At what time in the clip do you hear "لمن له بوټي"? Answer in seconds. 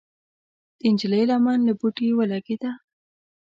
1.29-2.07